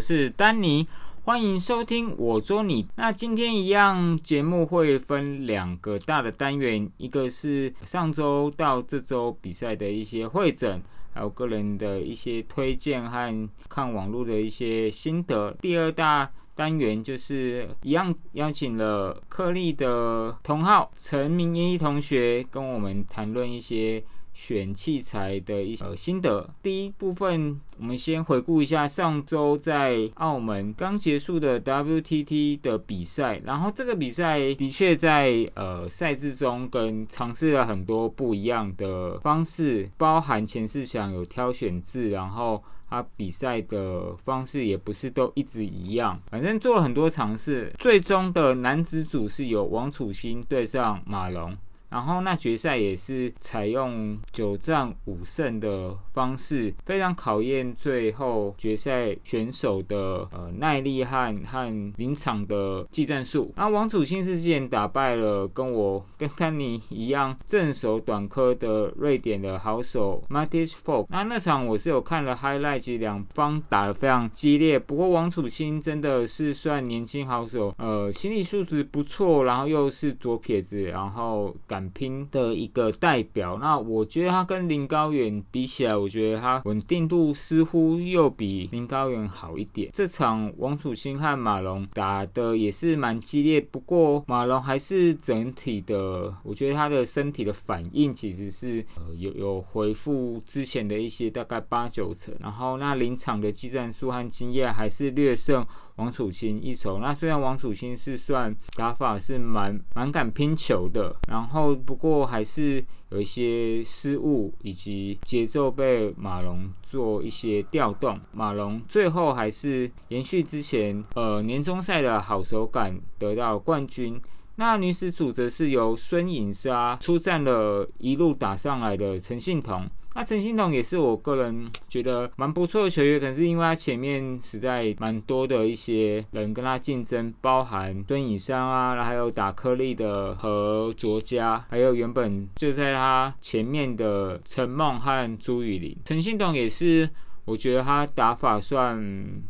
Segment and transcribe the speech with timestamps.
[0.00, 0.86] 是丹尼，
[1.24, 2.86] 欢迎收听我捉你。
[2.96, 15.54] 那今天一样节目会分两个大的单元，一个是上周到这周比赛的一些会诊，还有个人的一些推荐和看网络的一些心得。
[15.60, 24.02] 第二大单元就是一样邀请了克利的同号陈明一同学跟我们谈论一些。
[24.40, 26.48] 选器材的一些呃心得。
[26.62, 33.38] 第一部分，我们先回顾一下上周在澳门刚结束的 WTT 的比赛。
[33.44, 47.70] 然后这个比赛的确在呃赛制中跟尝试了很多不一样的方式，包含前四强有挑选制，然后他比赛的方式也不是都一直一样，反正做了很多尝试。
[47.78, 51.54] 最终的男子组是由王楚钦对上马龙。
[51.90, 63.52] 然后那决赛也是采用九战五胜的方式，非常考验最后决赛选手的呃耐力和和临场的技战术。
[63.56, 71.06] 那王楚钦是之前打败了跟我跟丹尼一样正手短科的瑞典的好手 Mattis Folk。
[71.08, 74.78] 那那场我是有看了 highlight，两方打得非常激烈。
[74.78, 81.79] 不过王楚钦真的是算年轻好手，呃，心理素质不错，然后又是左撇子，然后敢。
[81.90, 89.90] 拼的一个代表，那我觉得他跟林高远比起来，我觉得他稳定度似乎又比林高远好一点。
[89.92, 105.66] 这场王楚钦和马龙打的也是蛮激烈，不过马龙还是整体的，我觉得他的身体的反应其实是呃有有回复之前的一些大概八九成，然后那临场的技战术和经验还是略胜。
[106.00, 118.18] 王楚钦一筹，那虽然王楚钦是算打法是蛮蛮敢拼球的，然后不过还是有一些失误，以及节奏被马龙做一些调动。
[118.32, 124.18] 马龙最后还是延续之前呃年终赛的好手感，得到冠军。
[124.56, 129.86] 那女子组则是由孙颖莎出战了，一路打上来的陈信彤。
[130.20, 145.96] 那陈信彤也是我个人觉得蛮不错的球员，可是因为他前面实在蛮多的一些人跟他竞争，包含孙颖莎啊，还有打颗粒的和卓佳，还有原本就在他前面的陈梦和朱雨玲。
[146.04, 147.08] 陈信彤也是。
[147.50, 148.96] 我觉得他打法算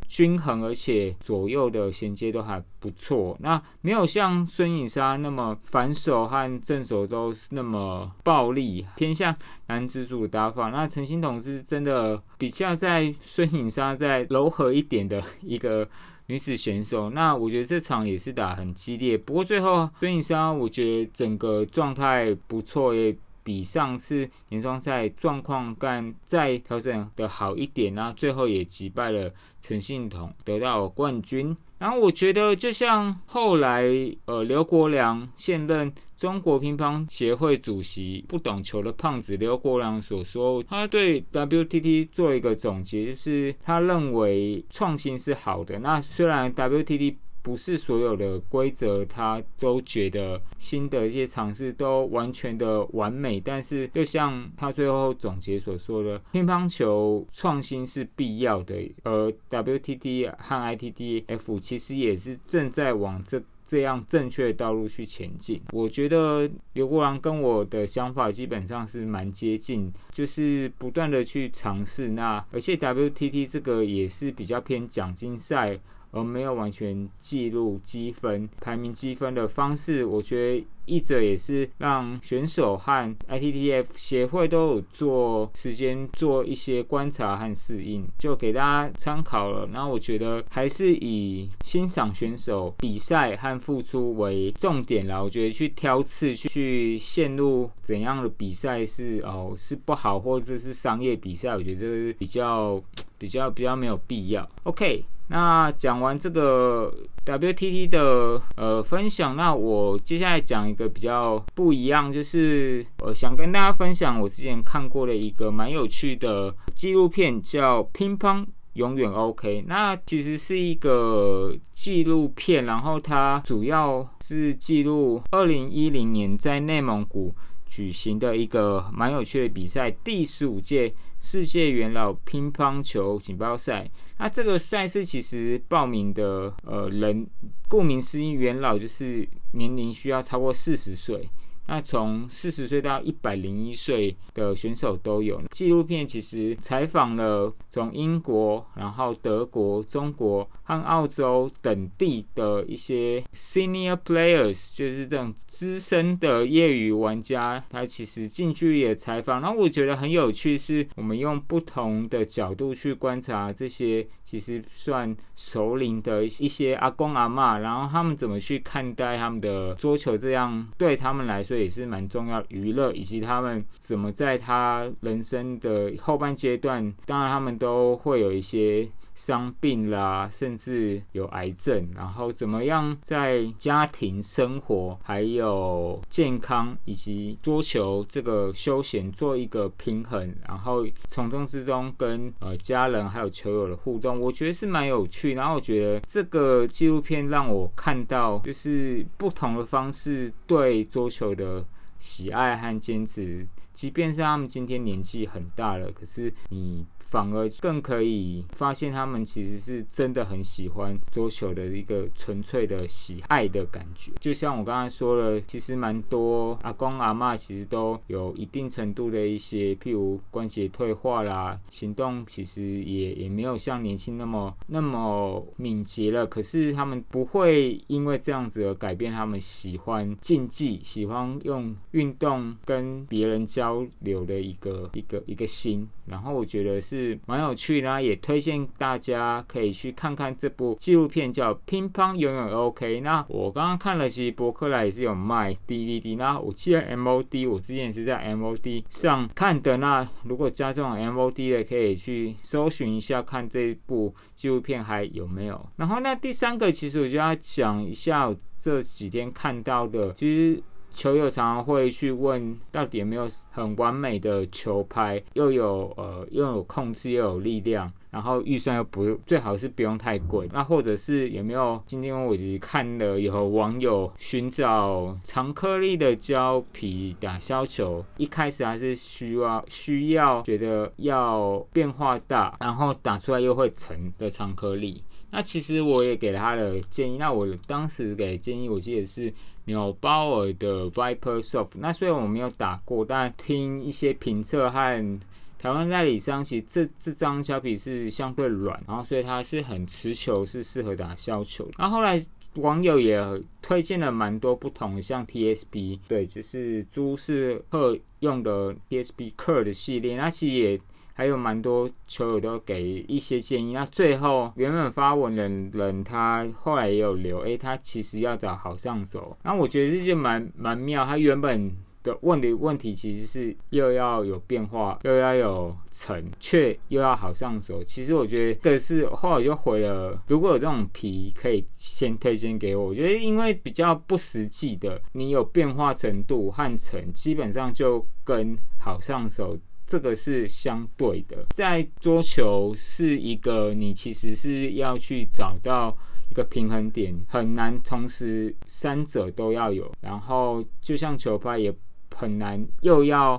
[0.08, 3.36] 均衡，而且左右的衔接都还不错。
[3.40, 10.70] 那没有像孙颖莎那么反手和正手都那么暴力，偏向男子组打法。
[10.70, 15.86] 那陈星同是真的比较在孙颖莎在柔和一点的一个
[16.28, 17.10] 女子选手。
[17.10, 23.14] 那我觉得这场也是打很激烈，不过最后孙颖莎我觉得整个状态不错也。
[23.42, 31.56] 比上次年终赛状况干再调整的好一点啊，最后也击败了陈信同，得到冠军。
[31.78, 33.84] 然后我觉得，就像后来
[34.26, 45.78] 呃刘国梁现任中国乒乓协会主席不懂球的胖子刘国梁所说，他对 WTT 做一个总结，就是他认为创新是好的。
[45.78, 53.40] 那虽然 WTT 不是所有的规则，他都觉得新的一些尝试都完全的完美。
[53.40, 58.74] 但是，就像他最后总结所说的，乒乓球创新是必要的。
[59.04, 65.60] 而 WTT 和 ITTF 其实也是正在往这这样正确的道路去前进。
[65.72, 72.10] 我觉得刘国梁跟我的想法基本上是蛮接近，就是不断的去尝试。
[72.10, 75.78] 那而且 WTT 这个也是比较偏奖金赛。
[76.12, 89.68] 而没有完全记录积分、排名积分的方式，我觉得一者也是让选手和 ITTF 协会都有做时间做一些观察和适应，就给大家参考了。
[89.72, 95.22] 然后我觉得还是以欣赏选手比赛和付出为重点啦。
[95.22, 102.82] 我觉得去挑刺、去陷入怎样的比赛是哦是不好，或者是商业比赛，我觉得这是比较
[103.16, 104.48] 比较比较没有必要。
[104.64, 105.04] OK。
[105.30, 106.92] 那讲完这个
[107.24, 119.62] WTT 的呃分享，那我接下来讲一个比较不一样，就是我想跟大家分享我之前看过的一个蛮有趣的纪录片，叫《乒乓永远 OK》。
[119.68, 127.32] 那其实是一个纪录片，然后它主要是记录二零一零年在内蒙古。
[127.70, 133.88] 举行的一个蛮有趣的比赛，第十五届世界元老乒乓球锦标赛。
[134.18, 137.24] 那这个赛事其实报名的呃人，
[137.68, 141.26] 顾名思义，元老就是年龄需要超过四十岁。
[141.70, 145.40] 那从四十岁到一百零一岁的选手都有。
[145.52, 159.40] 纪录片其实采访了从英国、然后德国、中国和澳洲等地的一些 senior players，就是这种资深的业余玩家，他其实近距离的采访。
[159.40, 178.88] 然后我觉得很有趣，是我们用不同的角度去观察这些其实算熟龄的一些阿公阿妈，然后他们怎么去看待他们的桌球，这样对他们来说也是蛮重要娱乐，以及他们怎么在他人生的后半阶段，当然他们都会有一些。
[179.20, 195.34] 伤病啦，甚至有癌症，然后怎么样在家庭生活、还有健康以及桌球这个休闲做一个平衡，然后从中之中跟呃家人还有球友的互动，我觉得是蛮有趣。
[195.34, 201.62] 然后我觉得这个纪录片让我看到，就是不同的方式对桌球的
[201.98, 206.86] 喜爱和坚持，即便是他们今天年纪很大了，可是你。
[207.10, 214.12] 反而更可以发现，他们其实是真的很喜欢桌球的一个纯粹的喜爱的感觉。
[214.20, 226.24] 就像我刚才说了，其实蛮多阿公阿妈其实都有一定程度的一些，譬如关节退化啦，行动其实也也没有像年轻那么那么敏捷了。
[226.24, 235.88] 可是他们不会因为这样子而改变他们喜欢竞技、喜欢用运动跟别人交流的一个一个一个心。
[236.06, 236.99] 然后我觉得是。
[237.00, 243.00] 是蛮有趣的，也推荐大家可以去看看这部纪录片，叫《乒乓永远 OK》。
[243.02, 246.16] 那我刚刚看了，其实博客来也是有卖 DVD。
[246.16, 249.78] 那我记得 MOD，我之前是在 MOD 上看的。
[249.78, 255.68] 那如果加这种 MOD 的，可以去搜寻一下，看这部纪录片还有没有。
[255.76, 260.62] 然后那第三个，其实我就要讲一下这几天看到的，其实。
[260.92, 270.48] 球友常常会去问，到底有没有很完美的球拍，又有呃又有控制又有力量，然后预算又不最好是不用太贵。
[270.52, 271.82] 那或者是有没有？
[271.86, 285.02] 今天我其实看了有网友寻找长颗粒的胶皮打削球，一开始还是需要需要觉得要变化大，然后打出来又会沉的长颗粒。
[285.32, 289.32] 那其实我也给了他的建议，那我当时给建议，我记得是。
[289.64, 295.20] 纽包尔的 Viper Soft，那虽然我没有打过，但听一些评测和
[295.58, 301.68] 台湾代理商，其实这这张胶皮是相对软，然后所以它是很持球，是适合打削球。
[301.78, 302.20] 然后来
[302.54, 303.20] 网友也
[303.62, 310.80] 推荐了蛮多不同，像 TSB，对，就是朱士赫用的 TSB Cur 的系列，那其实也。
[311.20, 315.46] 还有蛮多球友都给一些建议，那最后原本发文的
[315.78, 321.04] 人他后来也有留，哎，他其实要找好上手，那我觉得这就蛮蛮妙。
[321.04, 321.70] 他原本
[322.02, 327.84] 的问的问题其实是又要有变化，又要有成，却又要好上手。
[327.84, 332.86] 其实我觉得这是后来就回了，如果有这种皮可以先推荐给我。
[332.86, 339.54] 我觉得因为比较不实际的，你有变化程度和成，基本上就跟好上手。
[339.90, 345.92] 这个是相对的，在桌球是一个你其实是要去找到
[346.30, 349.90] 一个平衡点，很难同时三者都要有。
[350.00, 351.74] 然后就像球拍也
[352.14, 353.32] 很难，又要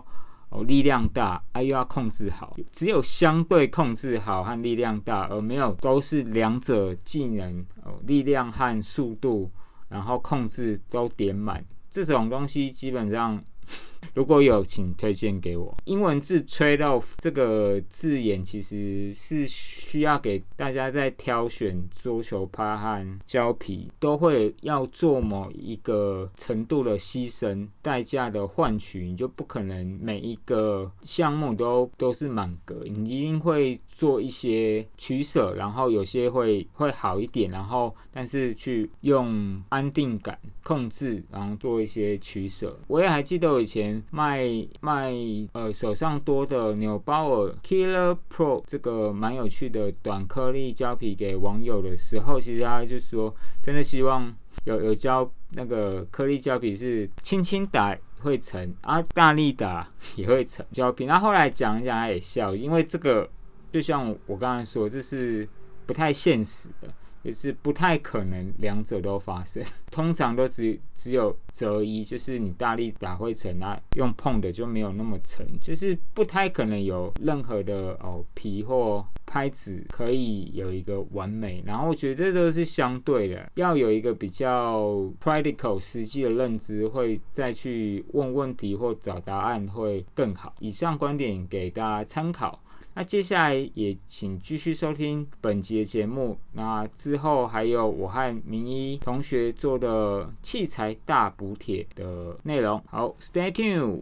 [0.49, 2.57] 哦力量大啊，又要控制好。
[2.73, 9.49] 只有相对控制好和力量大，而没有都是两者技能哦力量和速度，
[9.87, 13.41] 然后控制都点满，这种东西基本上。
[14.13, 15.75] 如果有，请推荐给我。
[15.85, 33.79] 英文字 trade off 这个字眼其实是需要给大家在挑选桌球拍和胶皮，都会要做某一个程度的牺牲代价的换取，你就不可能每一个项目都都是满格，你一定会。
[34.01, 42.75] 做一些取舍，然后有些会会好一点，然后但是去用安定感控制，然后做一些取舍。
[42.87, 44.41] 我也还记得我以前卖
[44.79, 45.13] 卖
[45.51, 53.31] 呃手上多的纽包尔 Killer Pro 这个蛮有趣的短颗粒胶皮给网友的时候，其实他就说
[53.61, 61.05] 真的希望有有胶那个颗粒胶皮是轻轻打会沉啊，大力打也会沉胶皮。
[61.05, 63.29] 那后来讲一讲他也笑，因为这个。
[63.71, 65.47] 就像我刚才说，这是
[65.85, 66.87] 不太现实的。
[67.23, 81.63] 就是不太可能两者都发生， 通常都只只有择一，就是你大力打会沉啊，用碰的就没有那么沉，就是不太可能有任何的哦皮或拍子可以有一个完美。
[81.63, 84.89] 然后我觉得这都是相对的，要有一个比较
[85.23, 90.55] practical 实际的认知，会再去问问题或找答案会更好。
[90.57, 92.59] 以上观点给大家参考。
[92.93, 96.37] 那接下来也请继续收听本集的节目。
[96.51, 102.83] 那之后还有我和明一同学做的器材大补帖的内容。
[102.89, 104.01] 好，Stay tuned。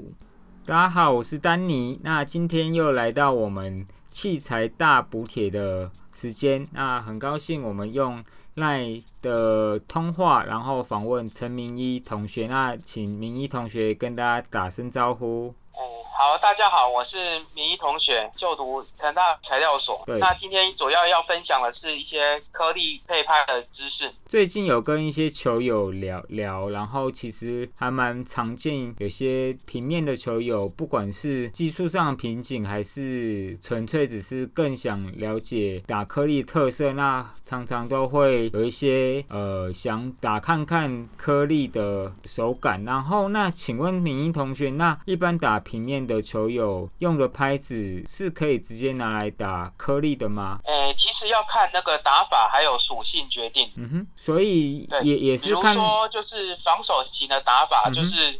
[0.65, 1.99] 大家好，我是丹尼。
[2.03, 6.67] 那今天又来到我们器材大补帖的时间。
[6.71, 8.23] 那很高兴我们用
[8.55, 12.47] 赖的通话，然后访问陈明一同学。
[12.47, 15.53] 那请明一同学跟大家打声招呼。
[15.73, 15.81] 哦
[16.19, 17.17] 好，大家好，我是
[17.55, 20.03] 明同学，就读成大材料所。
[20.19, 24.13] 那今天主要要分享的是一些颗粒配拍的知识。
[24.27, 42.83] 最近有跟一些球友聊聊，然后其实还蛮常见，有些平面的球友，不管是技术上的瓶颈，还是纯粹只是更想了解打颗粒特色，那常常都会有一些呃想打看看颗粒的手感。
[42.85, 50.59] 然后那请问明英同学，那一般打平面的球友用的拍子是可以直接拿来打颗粒的吗？
[50.65, 53.67] 诶，其实要看那个打法还有属性决定。
[53.77, 54.07] 嗯哼。
[54.15, 58.39] 所以也也是看，比如说就是防守型的打法，就是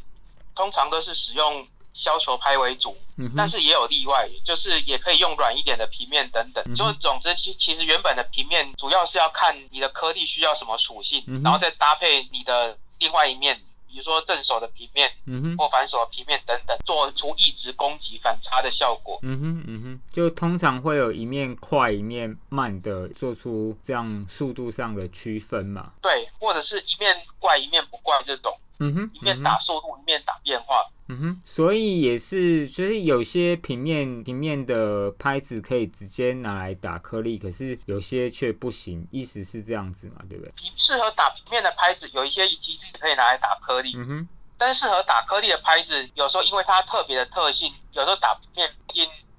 [0.54, 2.98] 通常都是使用削球拍为主，
[3.36, 6.64] 但是也有例外，就是也可以用软一点的平面等等。
[6.76, 13.62] 就总之，其其实原本的平面主要是要看你的颗粒需要什么属性，然后再搭配你的另外一面。
[13.92, 19.18] 比如说正手的平面，嗯哼，或反手的平面等等，做出一直攻击反差的效果。
[19.24, 25.92] 嗯哼，嗯哼，就通常会有一面快一面慢的，做出这样速度上的区分嘛？
[26.04, 28.56] 对，或者是一面怪一面不怪这种。
[28.78, 30.86] 嗯哼，一面打速度，一面打变化。
[31.12, 40.22] 嗯哼，所以也是，就是有些平面平面的拍子可以直接拿来打颗粒，可是有些却不行，意思是这样子嘛？
[40.30, 40.54] 对不对？
[40.78, 43.92] 适合打平面的拍子，有一些其实可以拿来打颗粒。
[43.98, 48.72] 嗯哼，但是适合打颗粒的拍子，有时候因为它特别的特性，有时候打平面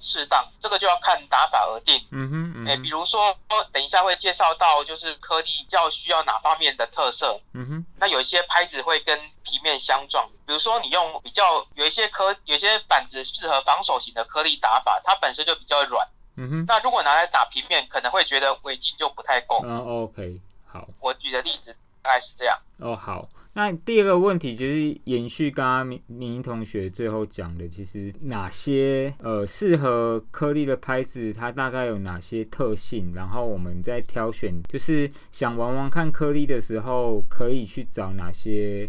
[0.01, 2.03] 适当，这个就要看打法而定。
[2.11, 3.37] 嗯哼，哎，比如说
[3.73, 7.41] 等一下会介绍到，就是颗粒较需要哪方面的特色。
[7.53, 10.29] 嗯哼，那有一些拍子会跟平面相撞。
[10.47, 16.09] 比如说，你用比较有一些颗，有些板子适合防守型的颗粒打法，它本身就比较软。
[16.37, 16.65] 嗯哼。
[16.67, 19.61] 那如果拿来打平面，可能会觉得尾劲就不太够。
[19.65, 20.89] 嗯，OK，好。
[20.99, 22.59] 我举的例子大概是这样。
[22.79, 23.29] 哦，好。
[23.61, 33.13] 那第二个问题就是延续刚刚明明同学最后讲的，其实哪些呃适合颗粒的拍子，它大概有哪些特性？
[33.15, 38.89] 然后我们在挑选，就是想玩玩看颗粒的时候，可以去找哪些。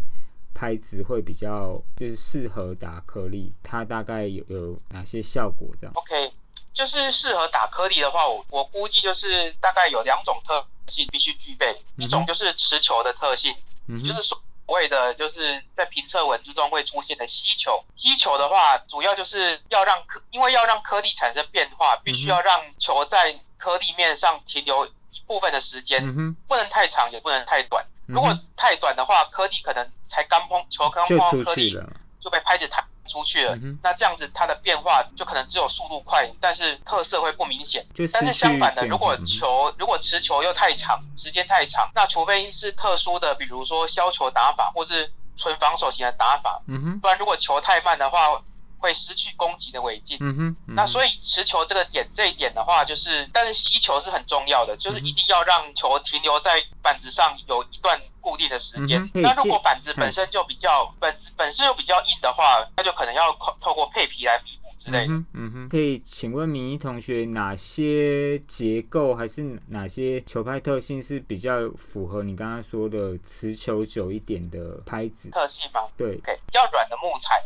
[0.54, 5.68] 拍子会比较就是适合打颗粒，它大概有有哪些效果？
[5.80, 6.30] 这样？OK，
[6.74, 13.54] 就是适合打颗粒的话，我我估计就是大概有两种特性必须具备，一种就是持球的特性，
[13.86, 14.40] 嗯就是所
[14.72, 17.82] 谓的就是在评测文之中会出现的吸球。
[17.96, 26.02] 吸球的话，主要就是要让颗，因为要让颗粒产生变化，必须要让球在颗粒面上停留一部分的时间，
[26.48, 27.84] 不能太长，也不能太短。
[28.06, 31.78] 如果太短的话，颗粒可能才刚碰球刚碰颗粒
[32.20, 33.58] 就被拍子弹出去了。
[33.82, 37.84] 那这样子它的变化就可能只有速度快，但是特色会不明显。
[38.10, 46.62] 但是相反的，如果球如果持球又太长，时间太长，那除非是特殊的，比如说削球打法，或是纯防守型的打法，
[47.02, 48.40] 不然如果球太慢的话。
[48.82, 59.08] 会失去攻击的尾劲，嗯哼，那所以持球这个点，这一点的话，就是，但是吸球是很重要的，就是一定要让球停留在板子上有一段固定的时间。
[59.14, 65.14] 那如果板子本身就比较本本身又比较硬的话，那就可能要透过配皮来弥补之类的。
[65.32, 75.82] 嗯哼，可以请问明一同学，哪些结构还是哪些球拍特性是比较符合你刚刚说的持球久一点的拍子特性吗？
[75.96, 77.40] 对，比较软的木材。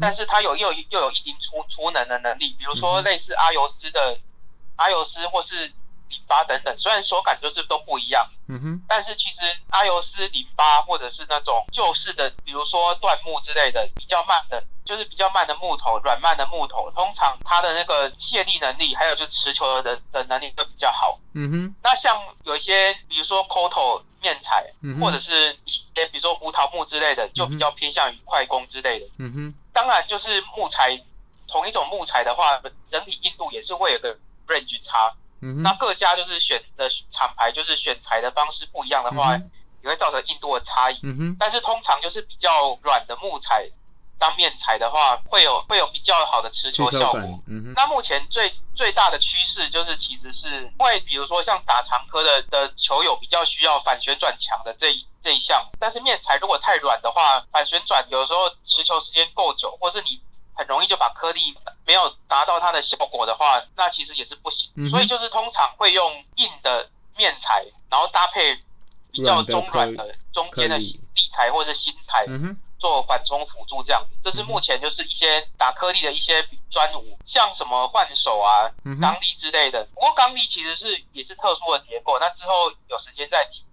[0.00, 4.18] 但是它有又又有一定出出能的能力，比如说类似阿尤斯的
[4.76, 5.72] 阿尤斯或是
[6.08, 21.74] 淋巴等等，虽然手感就是都不一样，嗯哼，但是其实阿尤斯淋巴或者是那种旧式的，比如说椴木之类的，比较慢的，就是比较慢的木头，软慢的木头，通常它的那个卸力能力，还有就持球的的能力都比较好，嗯哼。
[21.82, 29.54] 那像有一些，比如说 Koto 面材，或者是一些比如说胡桃木之类的，就比较偏向于快攻之类的，嗯哼。
[29.74, 30.98] 当然，就是木材
[31.46, 34.16] 同一种木材的话，整体硬度也是会有个
[34.48, 35.12] range 差。
[35.42, 39.36] 嗯那各家就是选的厂牌就是选材的方式不一样的话，
[39.82, 40.98] 也会造成硬度的差异。
[41.02, 43.68] 嗯但是通常就是比较软的木材。
[44.18, 47.20] 当面踩的话，会有会有比较好的持球效果。
[47.46, 60.20] 嗯那目前最最大的趋势就是，其实是因为比如说像打长科的的球友比较需要反旋转强的这一这一项，但是面材如果太软的话，反旋转有时候持球时间够久，或是你
[60.54, 61.40] 很容易就把颗粒
[61.84, 64.70] 没有达到它的效果的话，那其实也是不行。
[64.88, 68.56] 所以就是通常会用硬的面材，然后搭配
[69.12, 72.24] 比较中软的中间的立材或者是新材。
[72.84, 78.68] 做缓冲辅助这样子，这是目前就是一些打颗粒的一些专武，像什么换手啊、
[79.00, 79.82] 钢力之类的。
[79.94, 83.64] 不过钢力其实是也是特殊的结构，那之后有时间再提。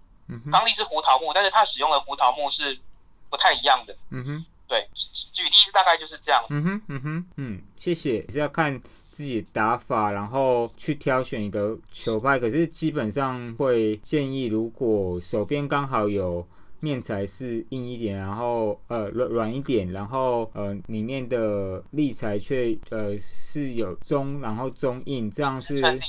[0.50, 2.80] 钢力是胡桃木，但是它使用的胡桃木是
[3.28, 3.94] 不太一样的。
[4.08, 6.42] 嗯哼，对，举例大概就是这样。
[6.48, 8.26] 嗯哼，嗯哼，嗯，谢谢。
[8.30, 12.38] 是要看自己打法，然后去挑选一个球拍。
[12.38, 16.46] 可是基本上会建议，如果手边刚好有。
[16.82, 26.00] 面材是硬一点，然后呃软软一点，然后呃里面的立材却呃是有中，然后中硬，这样是对，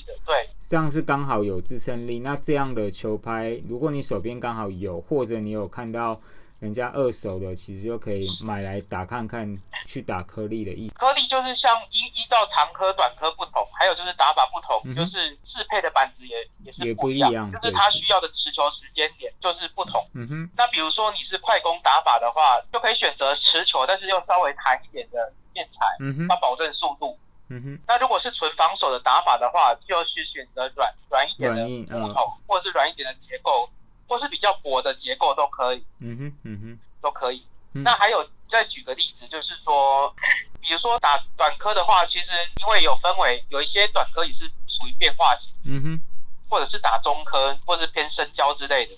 [0.67, 2.19] 这样是刚好有支撑力。
[2.19, 6.19] 那这样的球拍，如果你手边刚好有，或者你有看到。
[6.63, 9.45] 人家二手的其实就可以买来打看看，
[9.85, 10.93] 去打颗粒的意思。
[10.95, 20.01] 颗粒就是像依依照长颗、短颗不同，还有就是打法不同，就是适配的板子也也是不一样，就是它需要的持球时间点就是不同。
[20.13, 20.49] 嗯哼。
[20.55, 27.19] 那比如说你是快攻打法的话，就可以选择持球，但是用稍微弹一点的面材，嗯哼，要保证速度。
[27.49, 27.79] 嗯哼。
[27.85, 33.69] 那如果是纯防守的打法的话，就要去选择软软一点的木头，或者是软一点的结构。
[34.13, 37.43] 或是比较薄的结构都可以，嗯哼，嗯哼，都可以。
[37.71, 40.13] 那还有再举个例子，就是说，
[40.61, 45.99] 比如说打短科的话，其实因为有分为有一些短科也是属于变化型，嗯哼，
[46.47, 48.93] 或者是打中科，或是偏深交之类的。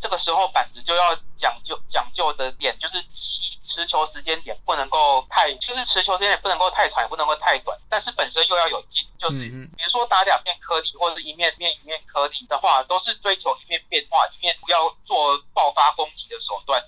[0.00, 16.82] 这个时候板子就要讲究讲究的点，就是持持球时间点不能够太，就是持球时间点不能够太长，也不能够太短，但是本身又要有劲，就是比如说打两面颗粒或者一面面一面颗粒的话，都是追求一面变化，一面不要做爆发攻击的手段。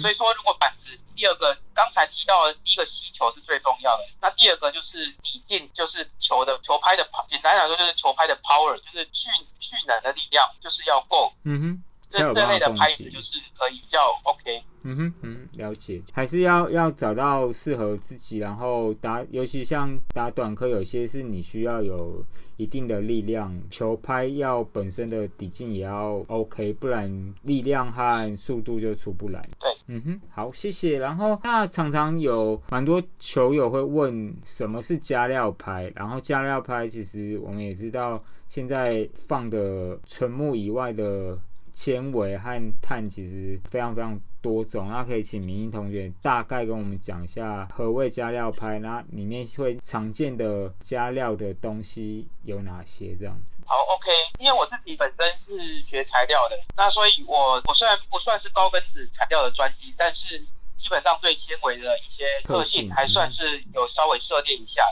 [0.00, 9.28] 所以说，如果板子第二个刚才提到的第一个吸球是最重要的，那第二个就是底劲，就是球的球拍的，简单来说就是球拍的 power，就是蓄
[9.60, 11.32] 蓄能的力量，就是要够。
[11.44, 11.82] 嗯哼。
[12.08, 14.62] 这这类的拍子就是可以比较 OK。
[14.82, 16.00] 嗯哼嗯，了解。
[16.12, 22.24] 还是要要找到适合自己，然后打，尤其像打短科，有些是你需要有
[22.56, 29.48] 一定的力量，球拍要本身的底劲也要 OK，不然力量和速度就出不来。
[29.58, 31.00] 对，嗯哼，好，谢谢。
[31.00, 41.36] 然后那常常有蛮多球友会问什么是加料拍，然后加料拍其实我们也知道，现在放的纯木以外的。
[41.76, 53.14] 纤维和碳其实非常非常多种，那可以请明英同学大概跟我们讲一下何谓加料拍，那里面会常见的加料的东西有哪些？
[53.20, 53.58] 这样子。
[53.66, 60.38] 好，OK，因为我自己本身是学材料的，那所以我我虽然不算是高分子材料的专辑，但是
[60.76, 64.82] 基本上对纤维的一些特性还算是有稍微涉猎一下。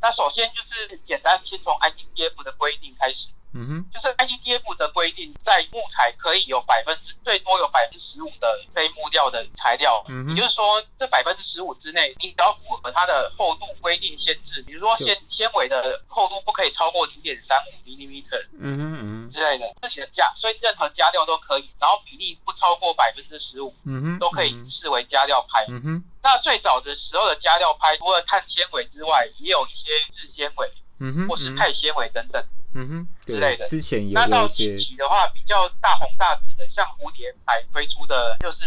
[0.00, 3.28] 那首先就是简单先从 IDF 的规定开始。
[3.54, 18.24] 嗯哼，就是 IDF 的规定，在木材可以有百分之最多有百分之十五的非木料的材料，嗯也就是说这百分之十五之内，你只要符合它的厚度规定限制，比如说纤纤维的厚度不可以超过零点三五 mm，
[18.58, 26.04] 嗯哼嗯之类的，自己的加，所以任何加料都可以，然后比例不超过百分之十五，嗯哼，都可以视为加料拍，嗯哼。
[26.22, 32.42] 那最早的时候的加料拍，除了碳纤维之外，也有一些质纤维，嗯哼，或是钛纤维等等。
[32.42, 33.66] 嗯哼，之类的。
[33.68, 38.64] 之前有那到近期的话，比较大红大紫的，像蝴蝶牌推出的，就是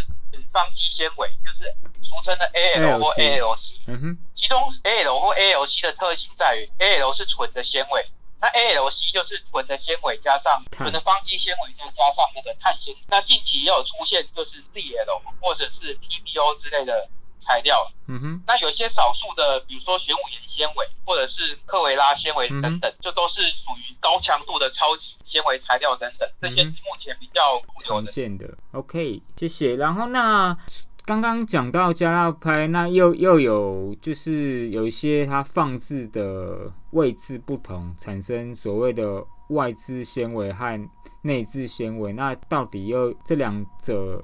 [0.52, 3.76] 方肌纤维，就是俗称的 AL 或 ALC。
[3.88, 4.18] 嗯哼。
[4.36, 8.06] 其中 AL 或 ALC 的特性在于，AL 是纯的纤维，
[8.39, 12.96] 那 ALC 就是纯的纤维加上纯的方肌纤维，再加上那个碳纤。
[13.08, 17.10] 那近期也有出现，就是 DL 或者是 PBO 之类的。
[17.38, 28.48] 材料，嗯哼，那有些少数的，比如说玄武岩纤维或者是科维拉纤维等等，就都是属于高强度的超级纤维材料等等，这些是目前比较常见的。
[28.71, 29.76] OK，谢谢。
[29.76, 30.58] 然后那
[31.06, 40.89] 刚刚讲到加料拍，那又又有就是有一些它放置的位置不同，产生所谓的外置纤维和
[41.21, 44.24] 内置纤维，那到底又这两者？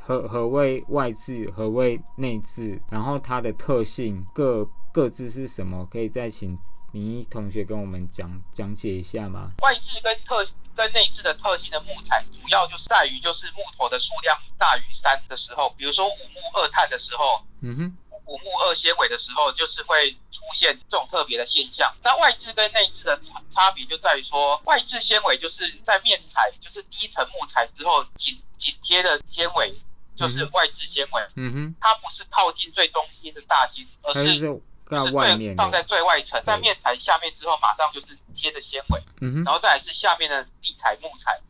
[0.00, 2.80] 何何谓外置，何谓内置？
[2.90, 5.86] 然后它的特性各各自是什么？
[5.90, 6.58] 可以再请
[6.92, 9.50] 明一同学跟我们讲讲解一下吗？
[9.62, 21.94] 外置跟特跟内置的特性的木材，主要就是在于就是木头的数量大于三的时候，比如说五木二碳的时候，嗯哼，五木二纤维的时候，就是会出现这种特别的现象。
[22.02, 29.74] 那外置跟内置的差差别就在于说，外置纤维就是在面材，就是第一层木材之后紧紧贴的纤维，
[30.16, 31.22] 就是外置纤维。
[31.36, 34.60] 嗯哼，它不是靠近最中心的大芯，而是。
[34.92, 39.00] 是最放在最外层，在面材下面之后，马上就是贴着纤维，
[39.44, 41.40] 然后再来是下面的地材木材，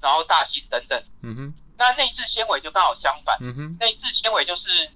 [0.00, 1.00] 然后大芯等等。
[1.78, 3.38] 那内置纤维就刚好相反，
[3.78, 4.90] 内置纤维就是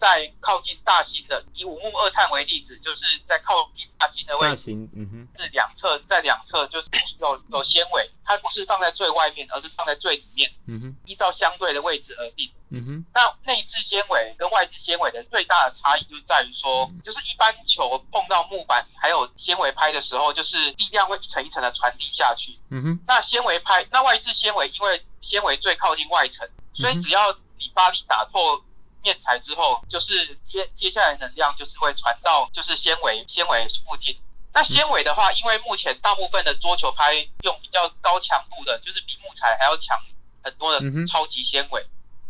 [0.00, 5.28] 在靠近大型的，以五木二碳为例子，就是在靠近大型的位置，嗯哼。
[5.36, 6.88] 是两侧，在两侧就是
[7.20, 10.96] 有有纤维，它不是放在最外面，而是放在最里面，嗯哼。
[11.04, 12.50] 依照相对的位置而定。
[12.72, 22.56] 嗯哼，那内置纤维跟外置纤维的最大的差异就在于说，就是一般球碰到木板还有纤维拍的时候，就是力量会一层一层的传递下去。
[22.70, 28.64] 嗯哼，那纤维拍，那外置纤维因为纤维最靠近外层，所以只要你发力打破
[29.02, 34.16] 面材之后，就是接接下来能量就是会传到就是纤维纤维附近。
[34.52, 39.96] 那纤维的话，因为目前大部分的桌球拍用比较高强度的，就是比木材还要强
[40.42, 41.86] 很多的超级纤维。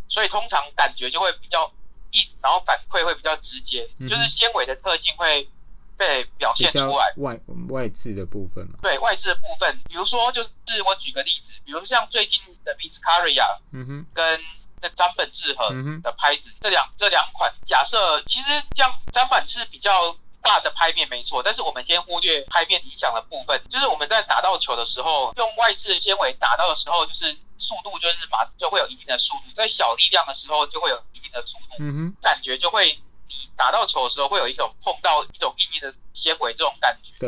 [0.09, 1.72] 所以通常感觉就会比较
[2.11, 5.48] 硬，然后反馈会比较直接，就是纤维的特性会
[5.96, 7.14] 被表现出来。
[7.16, 8.80] 外外置的部分嘛。
[8.83, 14.40] 对外置的部分，比如说就是我举个例子，比如像最近的 Viscaria，嗯哼，跟
[14.80, 15.70] 那张本智和
[16.02, 27.36] 的拍子，这两这两款，假设其实这样张本是比较大的拍面没错，但是我们先忽略拍面影响的部分，就是我们在打到球的时候，用外置的纤维打到的时候，就是。
[27.62, 37.18] 速度就是马就会有一定的速度，在小力量的时候就会有一定的速度，嗯，感觉就会你打到球的时候会有一种碰到一种硬硬的纤维这种感觉，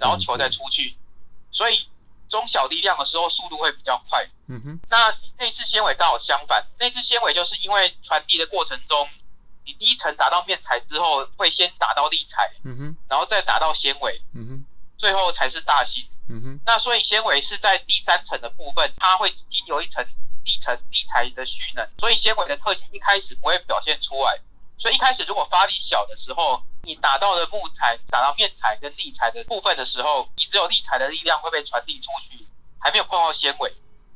[0.00, 0.96] 然后球再出去，
[1.50, 1.86] 所以
[2.32, 4.80] 中小力量的时候速度会比较快，嗯哼。
[4.88, 9.06] 那内置纤维刚好相反，内置纤维就是因为传递的过程中，
[9.66, 14.64] 你第一层打到面材之后会先打到立材，嗯哼，然后再打到纤维，嗯哼，
[14.96, 16.08] 最后才是大芯。
[16.30, 20.02] 嗯哼，那所以纤维是在第三层的部分，它会经由一层
[20.42, 24.40] 地层地材的蓄能，所以纤维的特性一开始不会表现出来。
[24.78, 32.44] 所以一开始如果发力小的时候，你打到的木材打到面材跟立材的部分的时候，你只有立材的力量会被传递出去，
[32.78, 33.72] 还没有碰到纤维，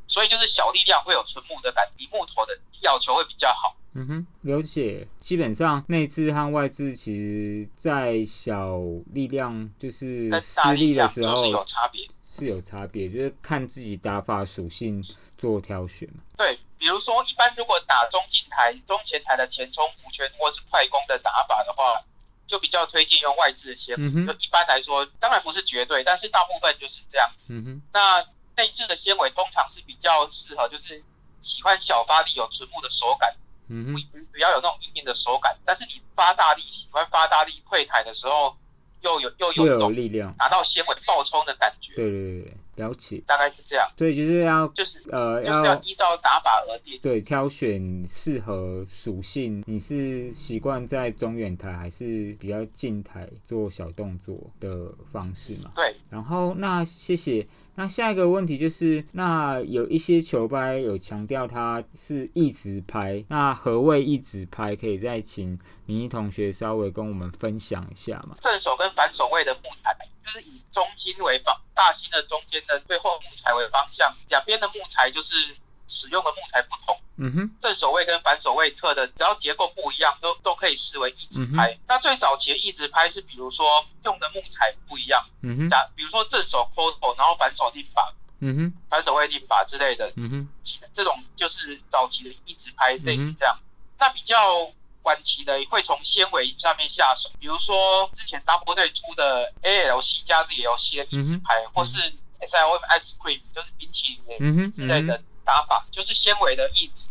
[0.09, 3.77] 所以就是小力量会有纯木的感，比木头的要求会比较好。
[3.95, 5.07] 嗯哼，了解。
[5.21, 8.79] 基本上内置和外置，其实在小
[9.13, 15.03] 力量就是施力的时候是有差别，是有差别，就是看自己打法属性
[15.39, 16.17] 做挑选嘛。
[16.37, 22.05] 对，比如说一般如果打中近台、中前台的前冲、弧圈或是快攻的打法的话，
[22.47, 24.27] 就比较推荐用外置的纤维。
[24.27, 27.47] 就一般来说，当然不是绝对，但是大部分就是这样子。
[27.49, 27.83] 嗯。
[27.93, 28.25] 那
[28.57, 31.03] 内置的纤维通常是比较适合，就是
[31.43, 33.35] 喜欢小发力、有纯木的手感。
[33.69, 34.01] 嗯，不
[34.33, 38.57] 不要有那种硬硬的手感，但是你发大力，喜欢发大力退台的时候，
[39.01, 41.93] 又有又有有力量，拿到纤维爆冲的感觉。
[41.97, 43.87] 对对对，了解，大概是这样。
[43.99, 46.99] 所以就是要就是呃，就是要依照打法而定。
[47.03, 49.63] 对，挑选适合属性。
[49.67, 55.73] 你是习惯在中远台还是比较近台做小动作的方式嘛？
[55.75, 55.95] 对。
[56.09, 57.47] 然后那谢谢。
[57.77, 64.75] 那下一个问题就是，那有一些球拍有强调它是一直拍，那何谓一直拍？
[64.75, 68.37] 可以再请明一同学稍微跟我们分享一下吗？
[68.41, 75.35] 正手跟反手位的木材，就是以中心为方，大心的中间的最后木材为方向，两边的木材就是。
[75.89, 81.79] 使用的木材不同，嗯哼，正手位跟反手位侧的，只要结构不一样，都都可以视为一直拍。
[81.87, 90.49] 那最早期的一直拍是，比如说用的木材不一样，嗯哼，假比如说正手 c o t o 然后反手定法，嗯哼，反手位定法之类的，嗯哼，
[90.93, 93.59] 这种就是早期的一直拍，类似这样。
[93.99, 94.37] 那比较
[95.05, 101.97] 晚期的会从纤维上面下手，比如说之前 Double 队出的 ALC 加 ZLC 的一直拍，或是
[102.41, 105.23] SLM Ice Cream 就是冰淇淋之类的。
[105.47, 107.09] 打法就是纤维的抑制，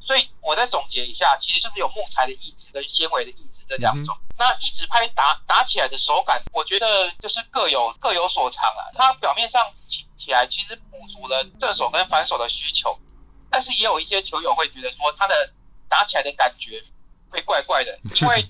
[0.00, 4.16] 所以我再总结一下，其实就是有木材的抑制跟纤维的抑制这两种。
[4.38, 8.88] 那一直拍打打起来的手感，我觉得就是各有各有所长啊。
[8.94, 12.98] 它表面上起起来其实补足了正手跟反手的需求，
[13.50, 15.52] 但是也有一些球友会觉得说，它的
[15.88, 16.82] 打起来的感觉
[17.28, 18.48] 会怪怪的， 因为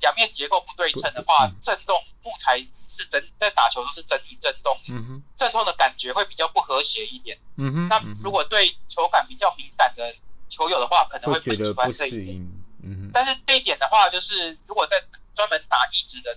[0.00, 2.64] 两面结构不对称的话，震动木材。
[2.94, 7.88] 是整在打球都是整体震动，嗯哼，震动的感觉会比较不和谐一点，嗯哼。
[7.88, 10.14] 那如果对球感比较敏感的
[10.48, 12.36] 球友的话，可能会不喜欢这一点，
[12.82, 13.10] 嗯哼。
[13.12, 15.02] 但是这一点的话，就是如果在
[15.34, 16.36] 专门打一直的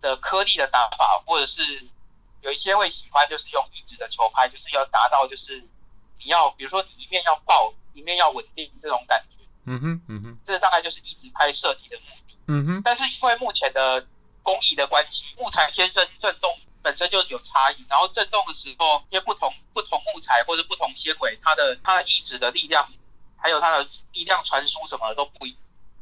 [0.00, 1.62] 的颗粒的打法，或者是
[2.40, 5.60] 有一些会喜欢就是用一直的球拍，就是要达到就是
[6.18, 9.38] 你要比如说你一面要爆，一面要稳定这种感觉。
[9.70, 12.34] 嗯哼，嗯哼，这大概就是一直拍设计的目的。
[12.46, 14.06] 嗯哼，但是因为目前的
[14.48, 22.88] 工艺的关系，木材天生震动本身就有差异，然后震动的时候，因为不同不同木材或者不同纤维，它的它的移植的力量，
[23.36, 25.54] 还有它的力量传输什么的都不一，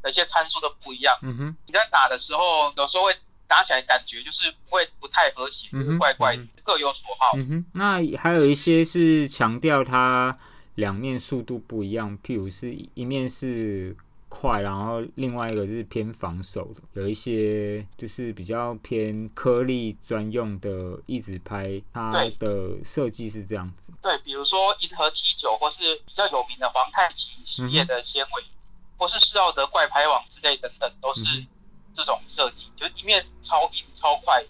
[0.05, 1.19] 有些参数都不一样。
[1.23, 3.17] 嗯哼，你在打的时候，有时候会
[3.49, 5.67] 打起来感觉就是会不太和谐，
[5.99, 7.33] 怪怪的，各有所好。
[7.35, 10.39] 嗯哼，那还有一些是强调它。
[10.77, 13.97] 两面速度不一样，譬如是一面是
[14.29, 23.93] 快，然后另外一个是偏防守的，有一些就是比较偏颗粒专用的一直拍，它的设计是这样子。
[24.03, 28.45] 对，比如说银河 T 九，或是比较有名的皇太极系列的纤维，
[28.97, 31.25] 或是施奥德怪拍网之类等等，都是
[31.95, 34.45] 这种设计，就是一面超硬超快。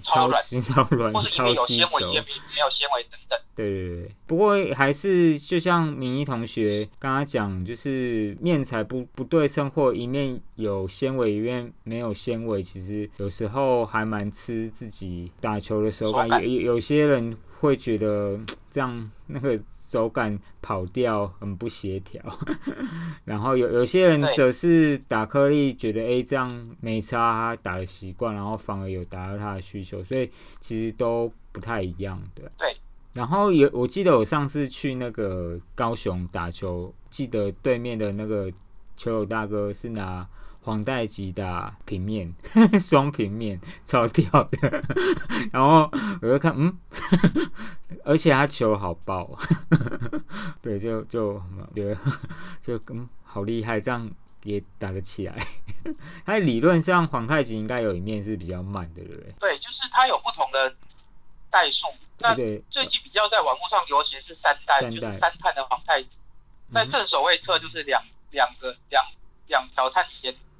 [0.00, 2.26] 超软，超软，或是里面有纤维，也没
[2.60, 3.38] 有纤维等等。
[3.54, 16.28] 对对对，不过还是就像明一同学刚刚讲，就是面材不不对称，或一面有纤维，一面没有纤维，其实有时候还蛮吃自己打球的手感。
[16.42, 17.36] 有有些人。
[17.60, 18.38] 会觉得
[18.70, 22.20] 这样那个手感跑掉很不协调，
[23.24, 32.50] 然后有有些人则是打颗粒，觉得哎这样没差，打的习惯，然后反而有达到他的需求，所以其实都不太一样的。
[32.58, 32.76] 对。
[33.14, 38.52] 然后有我记得我上次去那个高雄打球，记得对面的那个
[38.96, 40.28] 球友大哥是拿。
[40.66, 42.34] 黄带吉的平面，
[42.80, 44.82] 双平面，超屌的。
[45.52, 45.88] 然后
[46.20, 46.76] 我就看，嗯，
[48.04, 49.38] 而且他球好爆，
[50.60, 51.40] 对，就就
[51.72, 51.96] 觉得
[52.60, 54.10] 就嗯好厉害，这样
[54.42, 55.38] 也打得起来。
[56.24, 59.34] 他理论上黄太极应该有一面是比较慢的，对不对？
[59.38, 60.74] 对，就是他有不同的
[61.48, 61.86] 代数。
[62.18, 66.08] 那最近比较在网络上流行是三代，就是三碳的黄太极，
[66.72, 68.02] 在正手位侧就是两
[68.32, 69.04] 两个两
[69.46, 70.04] 两条碳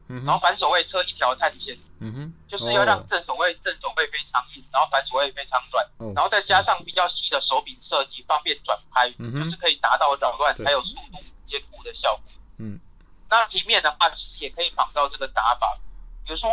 [0.08, 0.24] 线。
[0.24, 12.22] 然后反手位车一条碳线，嗯哼，就是要让正手位正手位非常硬，然后反手位非常软，然后再加上比较细的手柄设计，方便转拍，就是可以达到扰乱还有速度兼顾的效果。
[12.58, 12.78] 嗯，
[13.28, 15.78] 那平面的话，其实也可以仿照这个打法，
[16.24, 16.50] 比如说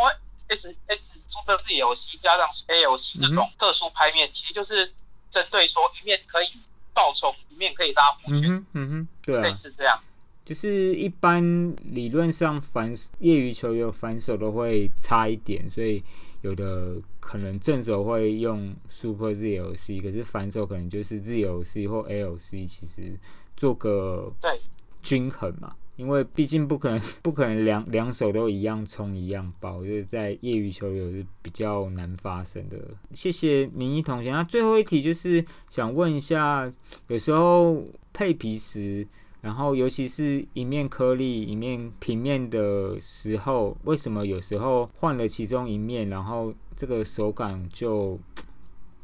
[0.48, 4.92] S S Super Z L C 加上 A L C 这种特殊拍面，其实就是
[5.30, 6.52] 针对说一面可以
[6.92, 10.02] 爆冲，一面可以拉弧圈，嗯哼，对，类似这样。
[10.44, 16.02] 就是一般理论上反业余球友反手都会差一点，所以
[16.42, 23.18] 有的可能正手会用 Super ZLC，可是反手可能就是 ZLC 或 LC，其实
[23.56, 24.60] 做个对
[25.02, 32.76] 均衡嘛，因为毕竟不可能 不可能两两手都一样冲一样爆，就是在业余球友是比较难发生的。
[33.14, 36.70] 谢谢明一同学，那最后一题就是想问一下，
[37.08, 39.08] 有时候配皮时。
[39.44, 48.18] 然后，尤其是一面颗粒、一面平面的时候，为什么有时候换了其中一面，然后这个手感就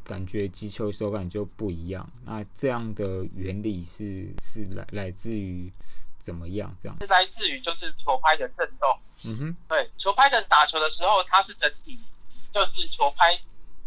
[0.02, 2.10] 感觉击球手感就不一样？
[2.24, 5.70] 那这样的原理是是来来自于
[6.18, 6.74] 怎么样？
[6.80, 8.98] 这样是来自于就是球拍的震动。
[9.24, 11.98] 嗯哼，对，球拍的打球的时候，它是整体
[12.50, 13.38] 就是球拍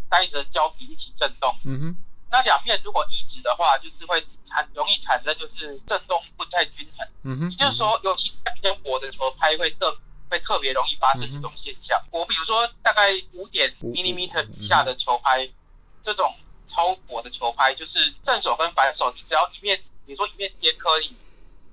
[0.08, 1.52] 带着胶皮一起震动。
[1.64, 1.96] 嗯哼。
[2.34, 7.06] 那两面如果一直的话，就是会产容易产生就是震动不太均衡。
[7.22, 9.96] 嗯哼，也就是说，尤其是比较薄的球拍会特
[10.28, 12.02] 会特别容易发生这种现象。
[12.10, 15.48] 我比如说大概五点 millimeter 以下的球拍，
[16.02, 16.34] 这种
[16.66, 21.16] 超薄的球拍，就是正手跟反手，你只要一面，比如说一面贴颗粒，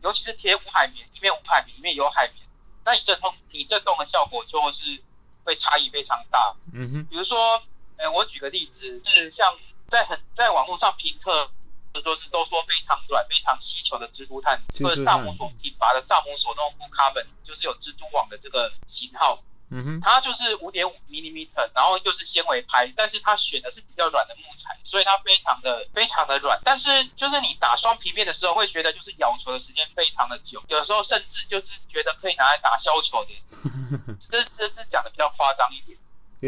[0.03, 2.45] 尤其是贴无海绵，一面无海绵，一面有海绵，
[2.85, 5.01] 那你震动你震动的效果就会是
[5.43, 6.55] 会差异非常大。
[6.71, 7.63] 嗯哼，比如说，
[7.97, 9.57] 呃，我举个例子，是像。
[9.91, 11.51] 在很在网络上评测，
[12.01, 19.43] 说是都说非常软、非常稀球的蜘蛛碳，或者萨姆索挺拔的萨姆索诺夫卡本，就是有蜘蛛网的这个型号。
[19.73, 26.59] 嗯哼，它就是五点五 millimeter，然后又是纤维拍，但是它选的是比较软的木材，所以它非常的非常的软。
[26.65, 33.31] 但是就是你打双平面的时候，会觉得就是咬球的时间非常的久，有时候甚至就是觉得可以拿来打削球的。
[34.29, 35.97] 这这是讲的比较夸张一点。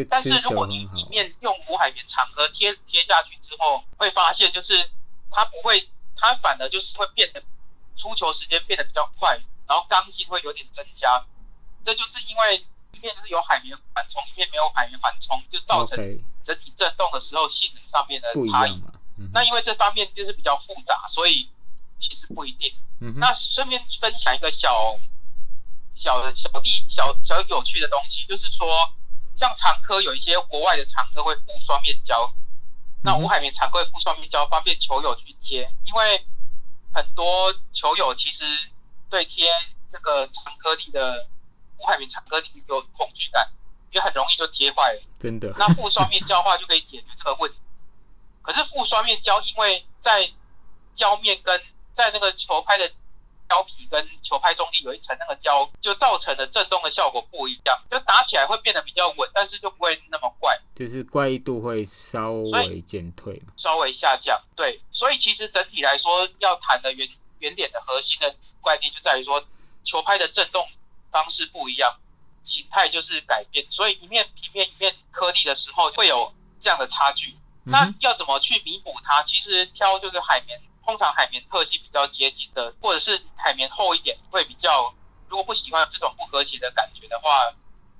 [0.10, 4.90] 但是如果你里面用无海绵长盒贴贴下去之后，会发现就是
[5.30, 7.44] 它不会，它反而就是会变得
[7.96, 11.24] 出球时间变得比较快，然后刚性会有点增加。
[11.86, 15.98] 这就是因为一面是有海绵缓冲，一面没有海绵缓冲，就造成
[16.44, 18.82] 整体震动的时候性能上面的差异。
[19.32, 21.48] 那因为这方面就是比较复杂，所以
[22.00, 22.74] 其实不一定。
[23.18, 24.98] 那顺便分享一个小
[25.94, 28.92] 小小弟小小有趣的东西，就是说。
[29.36, 32.32] 像长科有一些国外的长科会附双面胶，
[33.04, 36.26] 那无海绵长科会附双面胶，方便球友去贴，因为
[36.93, 38.46] 很多球友其实
[39.10, 39.48] 对贴
[39.91, 41.28] 那个长颗粒的
[41.78, 43.52] 无海绵长颗粒有恐惧感，
[43.91, 45.02] 因为很容易就贴坏了。
[45.19, 45.54] 真的。
[45.58, 47.58] 那附双面胶的话就可以解决这个问题。
[48.41, 50.32] 可是附双面胶，因为在
[50.93, 51.62] 胶面跟
[51.93, 52.91] 在那个球拍的
[53.54, 64.42] 胶皮跟球拍中间有一层那个胶，就造成的震动的效果不一样，就打起来会变得比较稳，但是就不会那么怪，就是怪异度会稍微减退，稍微下降。
[64.56, 69.46] 对，所以其实整体来说，要谈的原原点的核心的观念就在于说，
[69.84, 70.68] 球拍的震动
[71.12, 71.96] 方式不一样，
[72.44, 77.36] 形态就是改变，所以一面平面一面颗粒的时候会有这样的差距。
[77.66, 79.22] 那要怎么去弥补它？
[79.22, 84.93] 其实挑就是海绵，通常海绵特性比较接近的，或者是海绵厚一点会比较。
[85.30, 87.52] 如果不喜欢这种不和谐的感觉的话，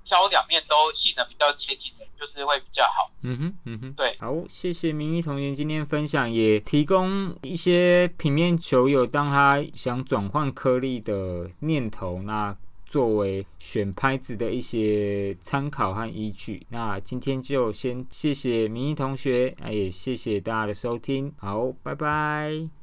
[0.06, 3.10] 挑两面都性能比较接近的，就是会比较好。
[3.24, 4.16] 嗯哼，嗯哼，对。
[4.20, 12.56] 好，谢谢明一同学今天分享，也提供一些平面球友当他想转换颗粒的念头，那。
[12.94, 22.83] 作为选拍子的一些参考和依据，那今天就先谢谢明一同学，也谢谢大家的收听，好，拜拜。